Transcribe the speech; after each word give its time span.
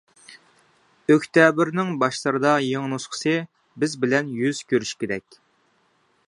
ئۆكتەبىرنىڭ 1.15 1.91
باشلىرىدا 2.03 2.55
يېڭى 2.69 2.91
نۇسخىسى 2.95 3.35
بىز 3.85 3.95
بىلەن 4.07 4.33
يۈز 4.41 4.65
كۆرۈشكۈدەك! 4.75 5.39